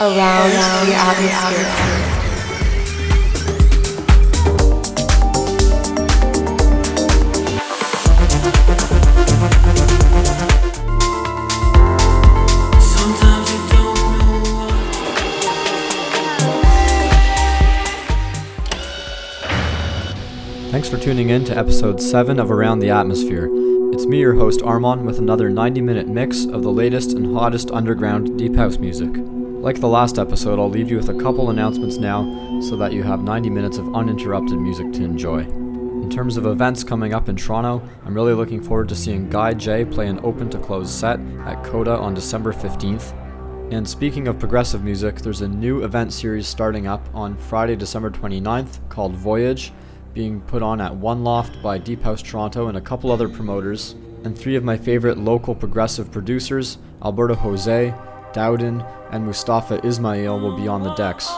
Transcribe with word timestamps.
around 0.00 0.50
the 0.88 0.94
atmosphere. 0.94 1.68
Sometimes 12.80 13.52
you 13.52 13.58
don't 13.68 13.94
know 14.16 14.40
what 14.56 14.72
Thanks 20.70 20.88
for 20.88 20.96
tuning 20.96 21.28
in 21.28 21.44
to 21.44 21.54
episode 21.54 22.00
7 22.00 22.40
of 22.40 22.50
Around 22.50 22.78
the 22.78 22.88
Atmosphere. 22.88 23.50
It's 23.92 24.06
me, 24.06 24.20
your 24.20 24.32
host 24.32 24.60
Armon, 24.60 25.02
with 25.04 25.18
another 25.18 25.50
90 25.50 25.82
minute 25.82 26.08
mix 26.08 26.46
of 26.46 26.62
the 26.62 26.72
latest 26.72 27.12
and 27.12 27.36
hottest 27.36 27.70
underground 27.70 28.38
deep 28.38 28.56
house 28.56 28.78
music. 28.78 29.29
Like 29.60 29.78
the 29.78 29.88
last 29.88 30.18
episode, 30.18 30.58
I'll 30.58 30.70
leave 30.70 30.90
you 30.90 30.96
with 30.96 31.10
a 31.10 31.22
couple 31.22 31.50
announcements 31.50 31.98
now 31.98 32.60
so 32.62 32.76
that 32.76 32.94
you 32.94 33.02
have 33.02 33.22
90 33.22 33.50
minutes 33.50 33.76
of 33.76 33.94
uninterrupted 33.94 34.58
music 34.58 34.90
to 34.94 35.04
enjoy. 35.04 35.40
In 35.40 36.08
terms 36.08 36.38
of 36.38 36.46
events 36.46 36.82
coming 36.82 37.12
up 37.12 37.28
in 37.28 37.36
Toronto, 37.36 37.86
I'm 38.06 38.14
really 38.14 38.32
looking 38.32 38.62
forward 38.62 38.88
to 38.88 38.96
seeing 38.96 39.28
Guy 39.28 39.52
J 39.52 39.84
play 39.84 40.08
an 40.08 40.18
open 40.22 40.48
to 40.48 40.58
close 40.58 40.90
set 40.90 41.20
at 41.44 41.62
Coda 41.62 41.90
on 41.90 42.14
December 42.14 42.54
15th. 42.54 43.12
And 43.70 43.86
speaking 43.86 44.28
of 44.28 44.38
progressive 44.38 44.82
music, 44.82 45.16
there's 45.16 45.42
a 45.42 45.48
new 45.48 45.84
event 45.84 46.14
series 46.14 46.46
starting 46.46 46.86
up 46.86 47.06
on 47.14 47.36
Friday, 47.36 47.76
December 47.76 48.10
29th 48.10 48.78
called 48.88 49.12
Voyage, 49.12 49.74
being 50.14 50.40
put 50.40 50.62
on 50.62 50.80
at 50.80 50.96
One 50.96 51.22
Loft 51.22 51.62
by 51.62 51.76
Deep 51.76 52.02
House 52.02 52.22
Toronto 52.22 52.68
and 52.68 52.78
a 52.78 52.80
couple 52.80 53.12
other 53.12 53.28
promoters. 53.28 53.94
And 54.24 54.36
three 54.36 54.56
of 54.56 54.64
my 54.64 54.78
favorite 54.78 55.18
local 55.18 55.54
progressive 55.54 56.10
producers, 56.10 56.78
Alberto 57.02 57.34
Jose, 57.34 57.94
Dowden, 58.32 58.84
and 59.10 59.24
Mustafa 59.24 59.84
Ismail, 59.86 60.40
will 60.40 60.56
be 60.56 60.68
on 60.68 60.82
the 60.82 60.94
decks. 60.94 61.28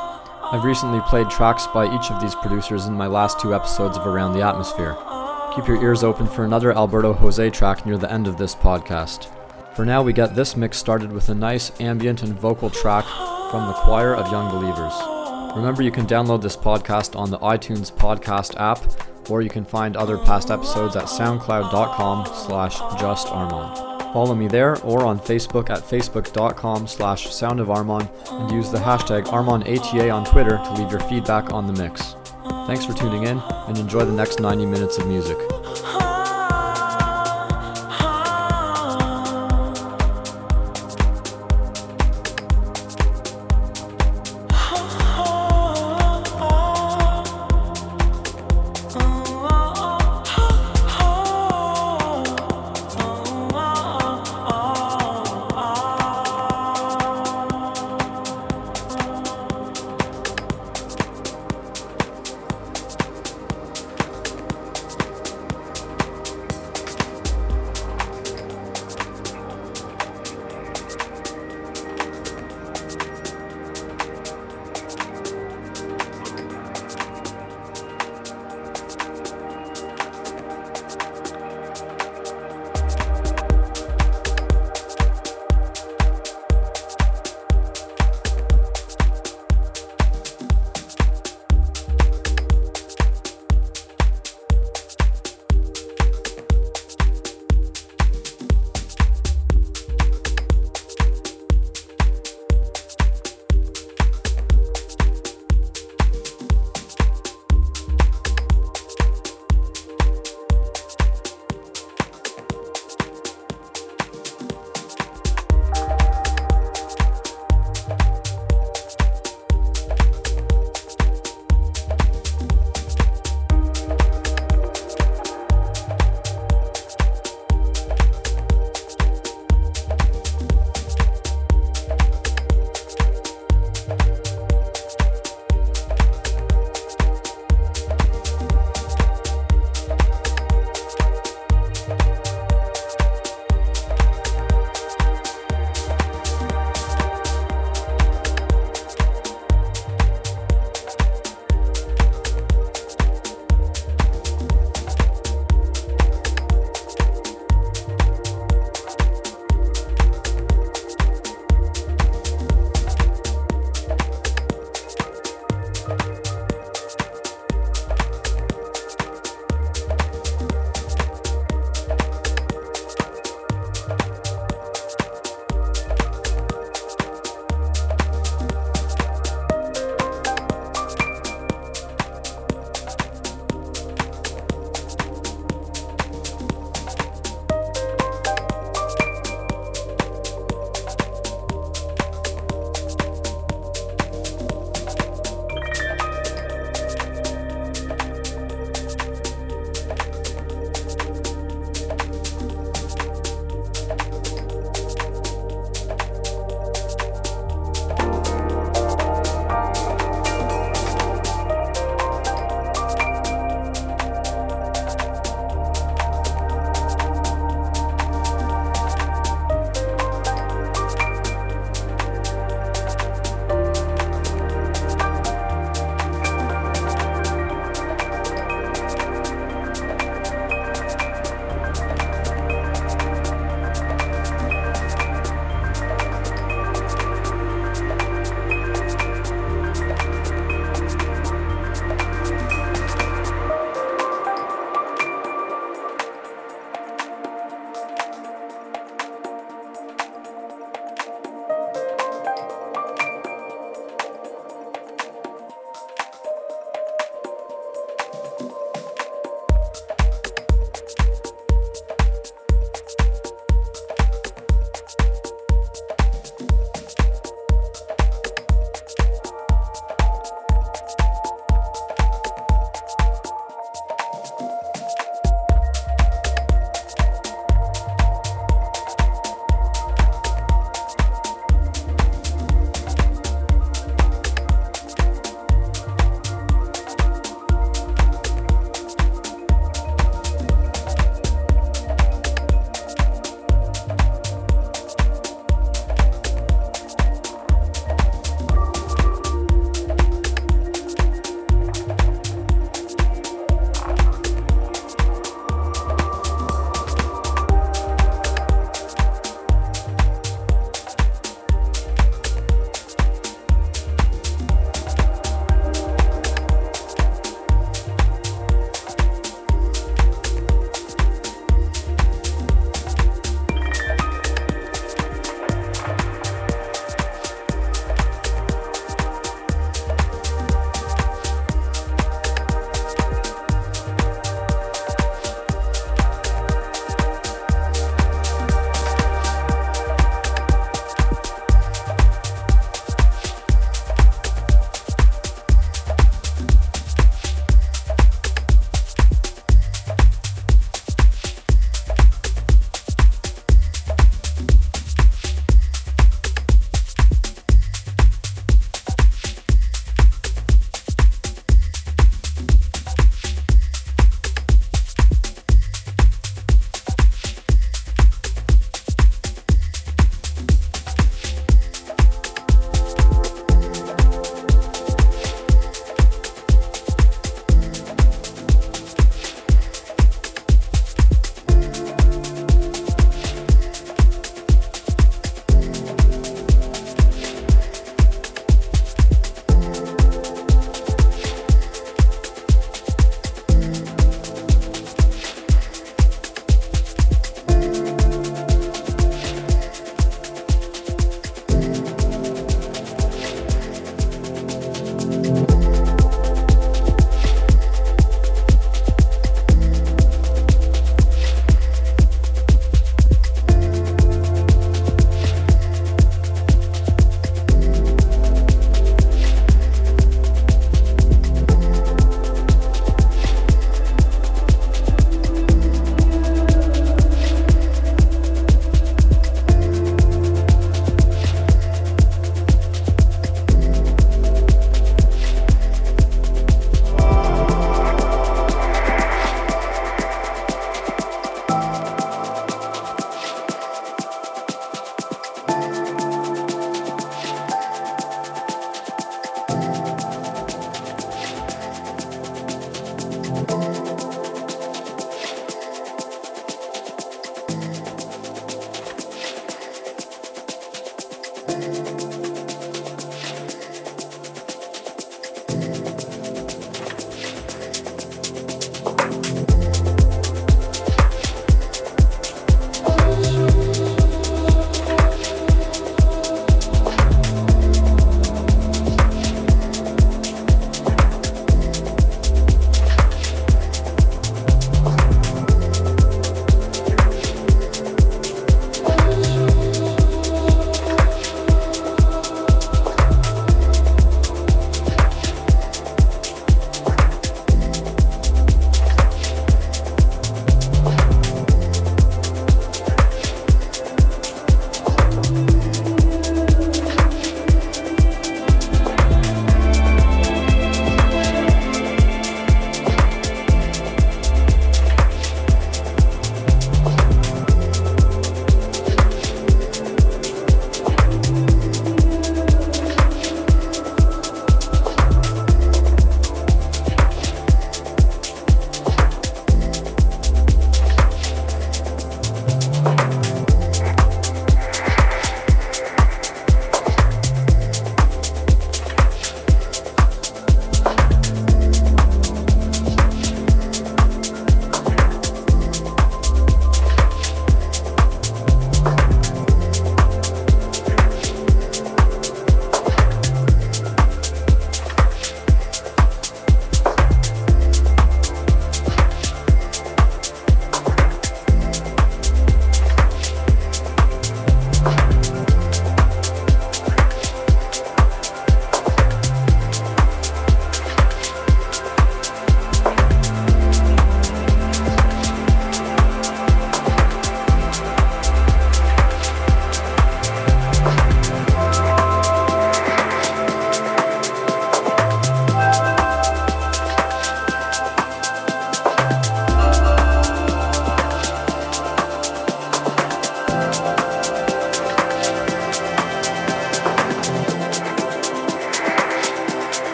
I've 0.53 0.65
recently 0.65 1.01
played 1.09 1.31
tracks 1.31 1.67
by 1.69 1.87
each 1.87 2.11
of 2.11 2.21
these 2.21 2.35
producers 2.35 2.87
in 2.87 2.95
my 2.95 3.07
last 3.07 3.41
two 3.41 3.55
episodes 3.55 3.97
of 3.97 4.07
Around 4.07 4.35
the 4.35 4.47
Atmosphere. 4.47 4.97
Keep 5.55 5.69
your 5.69 5.83
ears 5.83 6.03
open 6.03 6.27
for 6.27 6.45
another 6.45 6.73
Alberto 6.73 7.13
Jose 7.13 7.51
track 7.51 7.87
near 7.87 7.99
the 7.99 8.11
end 8.13 8.27
of 8.27 8.37
this 8.37 8.55
podcast. 8.55 9.29
For 9.75 9.85
now, 9.87 10.03
we 10.03 10.13
get 10.13 10.35
this 10.35 10.57
mix 10.57 10.77
started 10.77 11.13
with 11.13 11.29
a 11.31 11.35
nice 11.35 11.73
ambient 11.81 12.23
and 12.23 12.35
vocal 12.35 12.69
track 12.69 13.05
from 13.51 13.67
the 13.67 13.73
Choir 13.73 14.15
of 14.15 14.31
Young 14.31 14.51
Believers. 14.51 14.93
Remember, 15.57 15.83
you 15.83 15.91
can 15.91 16.07
download 16.07 16.43
this 16.43 16.57
podcast 16.57 17.17
on 17.17 17.31
the 17.31 17.39
iTunes 17.39 17.93
podcast 17.93 18.59
app, 18.59 18.81
or 19.31 19.43
you 19.43 19.51
can 19.51 19.65
find 19.65 19.97
other 19.97 20.19
past 20.19 20.51
episodes 20.51 20.97
at 20.97 21.05
soundcloud.com 21.05 22.27
slash 22.27 22.77
justarmon. 22.77 23.92
Follow 24.13 24.35
me 24.35 24.47
there 24.47 24.77
or 24.83 25.05
on 25.05 25.19
Facebook 25.19 25.71
at 25.71 25.79
facebook.com 25.79 26.87
slash 26.87 27.29
soundofarmon 27.29 28.09
and 28.31 28.51
use 28.51 28.71
the 28.71 28.79
hashtag 28.79 29.25
ArmonATA 29.25 30.15
on 30.15 30.25
Twitter 30.25 30.59
to 30.59 30.73
leave 30.75 30.91
your 30.91 31.01
feedback 31.01 31.53
on 31.53 31.67
the 31.67 31.73
mix. 31.73 32.15
Thanks 32.67 32.85
for 32.85 32.93
tuning 32.93 33.25
in 33.25 33.39
and 33.39 33.79
enjoy 33.79 34.05
the 34.05 34.13
next 34.13 34.39
90 34.39 34.67
minutes 34.67 34.99
of 34.99 35.07
music. 35.07 35.39